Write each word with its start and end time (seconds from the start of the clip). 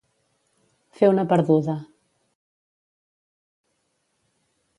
Fer 0.99 1.09
una 1.11 1.25
perduda. 1.33 1.75